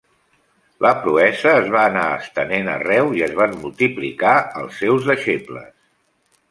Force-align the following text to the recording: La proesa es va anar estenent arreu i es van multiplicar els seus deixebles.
La 0.85 0.91
proesa 1.03 1.51
es 1.59 1.69
va 1.75 1.83
anar 1.91 2.07
estenent 2.23 2.73
arreu 2.79 3.15
i 3.21 3.25
es 3.29 3.37
van 3.43 3.57
multiplicar 3.67 4.37
els 4.63 4.85
seus 4.85 5.11
deixebles. 5.13 5.75